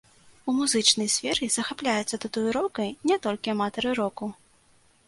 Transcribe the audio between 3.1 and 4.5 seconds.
не толькі аматары року.